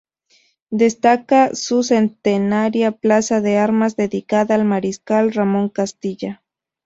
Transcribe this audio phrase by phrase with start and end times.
[0.71, 6.41] Destaca su centenaria Plaza de Armas dedicada al Mariscal Ramón Castilla.